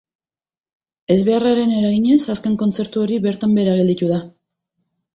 Ezbeharraren 1.17 1.77
eraginez 1.83 2.19
azken 2.37 2.57
kontzertu 2.65 3.05
hori 3.07 3.23
bertan 3.31 3.57
behera 3.61 3.81
gelditu 3.85 4.15
da. 4.17 4.23